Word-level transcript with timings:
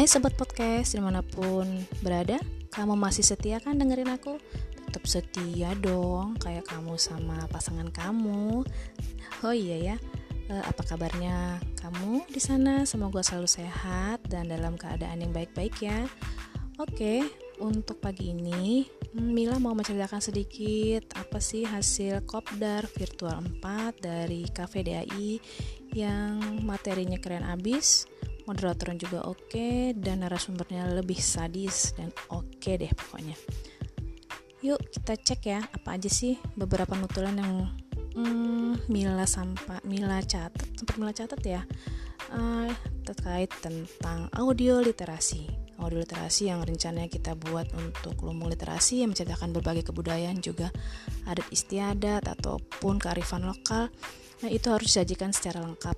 Hai 0.00 0.08
Sobat 0.08 0.32
Podcast, 0.32 0.96
di 0.96 1.00
mana 1.04 1.20
pun 1.20 1.68
berada 2.00 2.40
Kamu 2.72 2.96
masih 2.96 3.20
setia 3.20 3.60
kan 3.60 3.76
dengerin 3.76 4.08
aku? 4.08 4.40
Tetap 4.88 5.04
setia 5.04 5.76
dong, 5.76 6.40
kayak 6.40 6.72
kamu 6.72 6.96
sama 6.96 7.44
pasangan 7.52 7.84
kamu 7.92 8.64
Oh 9.44 9.52
iya 9.52 9.76
ya, 9.76 9.96
eh, 10.48 10.64
apa 10.64 10.88
kabarnya 10.88 11.60
kamu 11.84 12.24
di 12.32 12.40
sana? 12.40 12.88
Semoga 12.88 13.20
selalu 13.20 13.44
sehat 13.44 14.24
dan 14.24 14.48
dalam 14.48 14.80
keadaan 14.80 15.20
yang 15.20 15.36
baik-baik 15.36 15.76
ya 15.84 16.08
Oke, 16.80 17.20
untuk 17.60 18.00
pagi 18.00 18.32
ini 18.32 18.88
Mila 19.12 19.60
mau 19.60 19.76
menceritakan 19.76 20.24
sedikit 20.24 21.12
apa 21.12 21.44
sih 21.44 21.68
hasil 21.68 22.24
kopdar 22.24 22.88
virtual 22.88 23.44
4 23.60 24.00
dari 24.00 24.48
Cafe 24.48 24.80
DAI 24.80 25.36
yang 25.92 26.64
materinya 26.64 27.20
keren 27.20 27.44
abis 27.44 28.08
moderatornya 28.50 28.98
juga 28.98 29.18
oke 29.30 29.54
okay, 29.54 29.94
dan 29.94 30.26
narasumbernya 30.26 30.90
lebih 30.98 31.22
sadis 31.22 31.94
dan 31.94 32.10
oke 32.34 32.58
okay 32.58 32.74
deh 32.74 32.90
pokoknya. 32.90 33.38
Yuk 34.60 34.82
kita 34.92 35.14
cek 35.16 35.40
ya 35.46 35.60
apa 35.62 35.96
aja 35.96 36.10
sih 36.10 36.36
beberapa 36.58 36.92
nutulan 36.98 37.38
yang 37.38 37.54
hmm, 38.18 38.90
Mila 38.90 39.24
sampai 39.24 39.78
Mila 39.86 40.18
catat 40.26 40.66
sempat 40.74 40.94
Mila 40.98 41.14
catat 41.14 41.40
ya. 41.46 41.62
Uh, 42.30 42.70
terkait 43.06 43.50
tentang 43.62 44.30
audio 44.36 44.78
literasi. 44.82 45.48
Audio 45.80 46.04
literasi 46.04 46.52
yang 46.52 46.60
rencananya 46.60 47.08
kita 47.08 47.32
buat 47.32 47.72
untuk 47.72 48.20
lumbung 48.20 48.52
literasi 48.52 49.00
yang 49.00 49.16
menceritakan 49.16 49.56
berbagai 49.56 49.88
kebudayaan 49.88 50.38
juga 50.44 50.68
adat 51.24 51.48
istiadat 51.48 52.28
ataupun 52.28 53.00
kearifan 53.00 53.48
lokal. 53.48 53.88
Nah 54.44 54.50
itu 54.52 54.68
harus 54.68 54.92
disajikan 54.92 55.32
secara 55.32 55.64
lengkap 55.64 55.96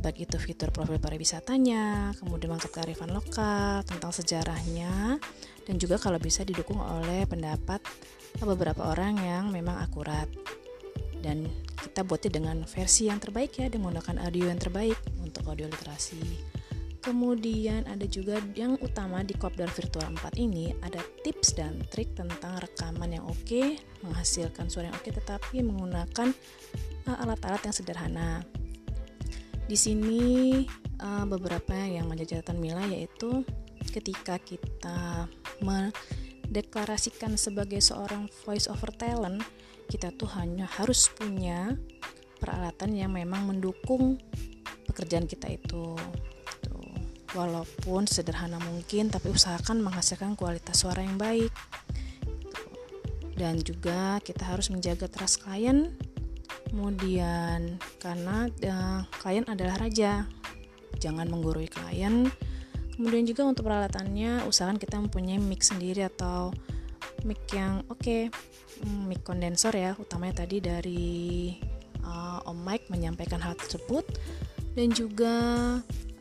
baik 0.00 0.26
itu 0.26 0.36
fitur 0.40 0.72
profil 0.72 0.96
pariwisatanya, 0.96 2.16
kemudian 2.16 2.50
mengangkat 2.50 2.72
kearifan 2.80 3.12
lokal, 3.12 3.84
tentang 3.84 4.10
sejarahnya, 4.10 5.20
dan 5.68 5.74
juga 5.76 6.00
kalau 6.00 6.16
bisa 6.16 6.42
didukung 6.42 6.80
oleh 6.80 7.28
pendapat 7.28 7.84
beberapa 8.40 8.88
orang 8.88 9.20
yang 9.20 9.52
memang 9.52 9.78
akurat. 9.84 10.26
Dan 11.20 11.44
kita 11.76 12.00
buatnya 12.00 12.40
dengan 12.40 12.56
versi 12.64 13.12
yang 13.12 13.20
terbaik 13.20 13.60
ya, 13.60 13.68
dengan 13.68 13.92
menggunakan 13.92 14.24
audio 14.24 14.48
yang 14.48 14.60
terbaik 14.60 14.96
untuk 15.20 15.44
audio 15.46 15.68
literasi. 15.68 16.40
Kemudian 17.00 17.88
ada 17.88 18.04
juga 18.04 18.36
yang 18.52 18.76
utama 18.84 19.24
di 19.24 19.32
Kopdar 19.32 19.72
Virtual 19.72 20.04
4 20.04 20.36
ini 20.36 20.76
ada 20.84 21.00
tips 21.24 21.56
dan 21.56 21.80
trik 21.88 22.12
tentang 22.12 22.60
rekaman 22.60 23.16
yang 23.16 23.24
oke, 23.24 23.80
menghasilkan 24.04 24.68
suara 24.68 24.92
yang 24.92 24.96
oke 25.00 25.08
tetapi 25.08 25.64
menggunakan 25.64 26.28
uh, 27.08 27.16
alat-alat 27.24 27.64
yang 27.64 27.72
sederhana. 27.72 28.44
Di 29.70 29.78
sini 29.78 30.66
uh, 30.98 31.22
beberapa 31.30 31.78
yang 31.78 32.10
menjadi 32.10 32.42
catatan 32.42 32.58
Mila 32.58 32.82
yaitu 32.90 33.46
ketika 33.94 34.42
kita 34.42 35.30
mendeklarasikan 35.62 37.38
sebagai 37.38 37.78
seorang 37.78 38.26
voice 38.42 38.66
over 38.66 38.90
talent, 38.90 39.46
kita 39.86 40.10
tuh 40.10 40.26
hanya 40.34 40.66
harus 40.66 41.06
punya 41.14 41.78
peralatan 42.42 42.98
yang 42.98 43.14
memang 43.14 43.46
mendukung 43.46 44.18
pekerjaan 44.90 45.30
kita 45.30 45.54
itu. 45.54 45.94
Tuh. 46.66 46.90
Walaupun 47.38 48.10
sederhana 48.10 48.58
mungkin, 48.58 49.06
tapi 49.06 49.30
usahakan 49.30 49.86
menghasilkan 49.86 50.34
kualitas 50.34 50.82
suara 50.82 51.06
yang 51.06 51.14
baik. 51.14 51.54
Dan 53.38 53.62
juga 53.62 54.18
kita 54.18 54.50
harus 54.50 54.66
menjaga 54.74 55.06
trust 55.06 55.46
klien 55.46 55.94
kemudian 56.70 57.76
karena 57.98 58.46
uh, 58.46 59.02
klien 59.18 59.44
adalah 59.50 59.76
raja. 59.82 60.24
Jangan 61.02 61.26
menggurui 61.26 61.66
klien. 61.66 62.30
Kemudian 62.94 63.24
juga 63.26 63.48
untuk 63.48 63.66
peralatannya 63.66 64.44
usahakan 64.46 64.78
kita 64.78 65.00
mempunyai 65.00 65.40
mic 65.40 65.66
sendiri 65.66 66.06
atau 66.06 66.54
mic 67.26 67.42
yang 67.52 67.82
oke 67.88 68.00
okay, 68.00 68.22
hmm, 68.84 69.10
mic 69.10 69.20
kondensor 69.26 69.72
ya 69.72 69.96
utamanya 69.96 70.44
tadi 70.44 70.56
dari 70.60 71.12
uh, 72.04 72.44
Om 72.46 72.58
Mike 72.62 72.86
menyampaikan 72.92 73.42
hal 73.42 73.58
tersebut. 73.58 74.06
Dan 74.70 74.94
juga 74.94 75.34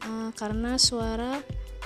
uh, 0.10 0.30
karena 0.34 0.76
suara 0.82 1.38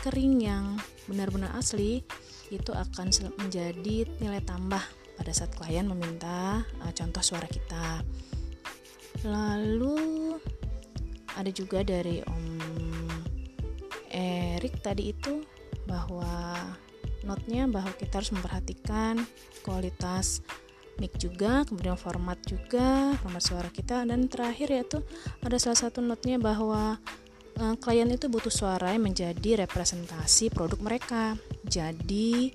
kering 0.03 0.35
yang 0.39 0.79
benar-benar 1.07 1.51
asli 1.59 2.03
itu 2.51 2.71
akan 2.71 3.11
menjadi 3.39 4.07
nilai 4.19 4.39
tambah 4.43 4.81
pada 5.13 5.31
saat 5.31 5.51
klien 5.55 5.85
meminta 5.87 6.63
uh, 6.83 6.93
contoh 6.93 7.23
suara 7.23 7.47
kita 7.47 8.03
lalu 9.25 10.37
ada 11.33 11.49
juga 11.49 11.81
dari 11.81 12.21
Om 12.23 12.47
Erik 14.13 14.85
tadi 14.85 15.09
itu 15.09 15.41
bahwa 15.89 16.53
notnya 17.25 17.65
bahwa 17.65 17.89
kita 17.97 18.21
harus 18.21 18.31
memperhatikan 18.35 19.17
kualitas 19.65 20.45
mic 21.01 21.17
juga, 21.17 21.65
kemudian 21.65 21.97
format 21.97 22.37
juga, 22.45 23.17
format 23.25 23.41
suara 23.41 23.69
kita 23.73 24.05
dan 24.05 24.29
terakhir 24.29 24.69
yaitu 24.69 25.01
ada 25.41 25.57
salah 25.57 25.79
satu 25.89 26.05
notnya 26.05 26.37
bahwa 26.37 27.01
uh, 27.57 27.75
klien 27.81 28.05
itu 28.13 28.29
butuh 28.29 28.53
suara 28.53 28.93
yang 28.93 29.09
menjadi 29.09 29.65
representasi 29.65 30.53
produk 30.53 30.77
mereka. 30.77 31.33
Jadi 31.65 32.53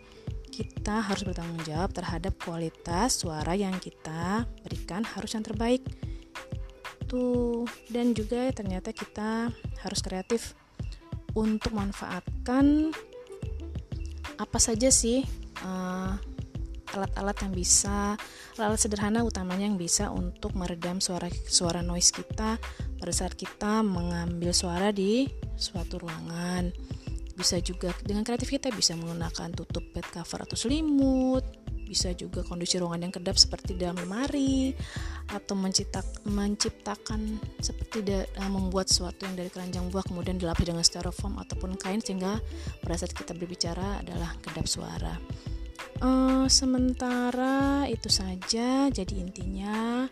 kita 0.55 1.03
harus 1.03 1.23
bertanggung 1.27 1.63
jawab 1.67 1.91
terhadap 1.95 2.35
kualitas 2.39 3.19
suara 3.19 3.59
yang 3.59 3.75
kita 3.79 4.47
berikan 4.63 5.03
harus 5.03 5.35
yang 5.35 5.43
terbaik 5.43 5.83
itu 7.09 7.65
dan 7.89 8.13
juga 8.13 8.53
ternyata 8.53 8.93
kita 8.93 9.49
harus 9.81 10.01
kreatif 10.05 10.53
untuk 11.33 11.73
manfaatkan 11.73 12.93
apa 14.37 14.59
saja 14.61 14.93
sih 14.93 15.25
eh, 15.65 16.13
alat-alat 16.93 17.37
yang 17.49 17.53
bisa 17.57 18.21
alat 18.61 18.77
sederhana 18.77 19.25
utamanya 19.25 19.65
yang 19.65 19.81
bisa 19.81 20.13
untuk 20.13 20.53
meredam 20.53 21.01
suara 21.01 21.33
suara 21.49 21.81
noise 21.81 22.13
kita 22.13 22.61
pada 23.01 23.13
saat 23.13 23.33
kita 23.33 23.81
mengambil 23.81 24.53
suara 24.53 24.93
di 24.93 25.31
suatu 25.57 26.03
ruangan. 26.03 26.69
Bisa 27.39 27.63
juga 27.63 27.95
dengan 28.03 28.27
kreatif 28.27 28.51
kita 28.51 28.69
bisa 28.75 28.99
menggunakan 28.99 29.55
tutup 29.55 29.87
bed 29.95 30.05
cover 30.11 30.43
atau 30.43 30.59
selimut 30.59 31.47
bisa 31.89 32.13
juga 32.13 32.45
kondisi 32.45 32.77
ruangan 32.77 33.09
yang 33.09 33.15
kedap 33.17 33.41
seperti 33.41 33.73
dalam 33.81 33.97
lemari 33.97 34.77
atau 35.33 35.57
menciptak, 35.57 36.05
menciptakan 36.29 37.41
seperti 37.65 38.05
da, 38.05 38.29
uh, 38.45 38.51
membuat 38.53 38.93
sesuatu 38.93 39.25
yang 39.25 39.41
dari 39.41 39.49
keranjang 39.49 39.89
buah 39.89 40.05
kemudian 40.05 40.37
dilapis 40.37 40.69
dengan 40.69 40.85
styrofoam 40.85 41.41
ataupun 41.41 41.81
kain 41.81 42.05
sehingga 42.05 42.37
pada 42.85 42.95
saat 43.01 43.17
kita 43.17 43.33
berbicara 43.33 44.05
adalah 44.05 44.37
kedap 44.45 44.69
suara. 44.69 45.17
Uh, 45.99 46.45
sementara 46.47 47.89
itu 47.89 48.13
saja, 48.13 48.87
jadi 48.93 49.15
intinya 49.19 50.07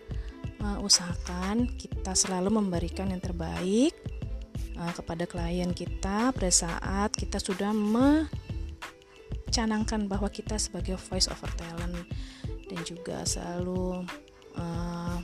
uh, 0.65 0.79
usahakan 0.81 1.69
kita 1.77 2.17
selalu 2.17 2.57
memberikan 2.59 3.13
yang 3.13 3.21
terbaik 3.21 3.93
kepada 4.77 5.25
klien 5.25 5.73
kita 5.73 6.37
pada 6.37 6.53
saat 6.53 7.09
kita 7.17 7.41
sudah 7.41 7.73
me 7.73 8.29
canangkan 9.57 10.05
bahwa 10.05 10.29
kita 10.29 10.61
sebagai 10.61 11.01
voice 11.09 11.33
over 11.33 11.49
talent 11.57 12.05
dan 12.69 12.81
juga 12.85 13.25
selalu 13.25 14.05
uh, 14.61 15.17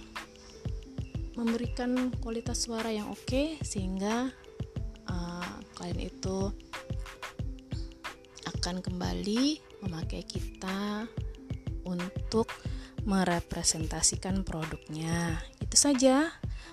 memberikan 1.36 2.08
kualitas 2.24 2.64
suara 2.64 2.88
yang 2.88 3.12
oke 3.12 3.28
okay, 3.28 3.60
sehingga 3.60 4.32
uh, 5.12 5.54
klien 5.76 6.00
itu 6.00 6.48
akan 8.56 8.80
kembali 8.80 9.60
memakai 9.84 10.24
kita 10.24 11.04
untuk 11.84 12.48
merepresentasikan 13.04 14.46
produknya. 14.46 15.42
Itu 15.58 15.76
saja. 15.76 16.30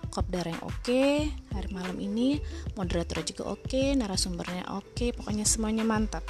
Kopdar 0.09 0.49
yang 0.49 0.61
oke 0.65 1.29
hari 1.53 1.69
malam 1.69 1.97
ini, 2.01 2.41
moderator 2.73 3.21
juga 3.21 3.53
oke, 3.53 3.93
narasumbernya 3.93 4.69
oke, 4.73 5.13
pokoknya 5.13 5.45
semuanya 5.45 5.85
mantap. 5.85 6.25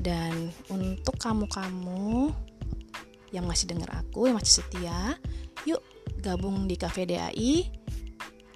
Dan 0.00 0.48
untuk 0.72 1.20
kamu-kamu 1.20 2.32
yang 3.36 3.44
masih 3.44 3.68
dengar 3.68 4.00
aku, 4.00 4.26
yang 4.26 4.40
masih 4.40 4.64
setia, 4.64 5.20
yuk 5.68 5.84
gabung 6.24 6.64
di 6.64 6.74
Cafe 6.80 7.04
DAI, 7.04 7.68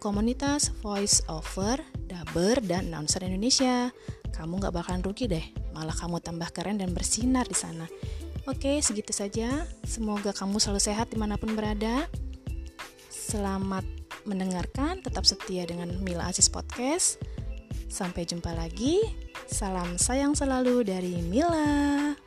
komunitas 0.00 0.72
voice 0.80 1.20
over, 1.28 1.80
dubber, 2.08 2.58
dan 2.64 2.88
announcer 2.88 3.20
Indonesia. 3.22 3.92
Kamu 4.34 4.58
gak 4.58 4.74
bakalan 4.74 5.04
rugi 5.04 5.30
deh, 5.30 5.44
malah 5.76 5.94
kamu 5.94 6.18
tambah 6.18 6.50
keren 6.50 6.80
dan 6.80 6.90
bersinar 6.90 7.46
di 7.46 7.54
sana. 7.54 7.86
Oke, 8.44 8.76
segitu 8.84 9.14
saja. 9.14 9.64
Semoga 9.88 10.34
kamu 10.36 10.60
selalu 10.60 10.82
sehat 10.82 11.08
di 11.08 11.16
mana 11.16 11.40
pun 11.40 11.56
berada. 11.56 12.04
Selamat 13.08 13.86
mendengarkan, 14.28 15.00
tetap 15.00 15.24
setia 15.24 15.64
dengan 15.64 15.88
Mila 16.04 16.28
Aziz 16.28 16.52
Podcast. 16.52 17.22
Sampai 17.88 18.28
jumpa 18.28 18.52
lagi. 18.52 19.23
Salam 19.44 20.00
sayang 20.00 20.32
selalu 20.32 20.88
dari 20.88 21.20
Mila. 21.20 22.23